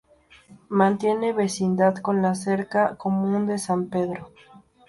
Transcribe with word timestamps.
Mantiene 0.69 1.31
vecindad 1.31 1.93
con 1.97 2.23
la 2.23 2.33
cerca 2.33 2.95
comuna 2.95 3.41
de 3.41 3.59
San 3.59 3.85
pedro. 3.85 4.31